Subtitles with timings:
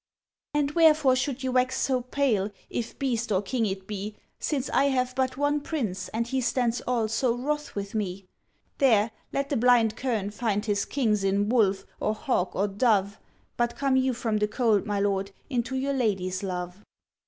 [0.55, 3.85] FALSE DEARBHORGIL 47' And wherefore should you wax so pale, if beast or king it
[3.85, 8.25] be, Since I have but one prince, and he stands all so wroth with me?
[8.79, 13.19] There, let the blind kern find his kings in wolf, or hawk, or dove.
[13.57, 16.83] But come you from the cold, my lord, into your lady's love.'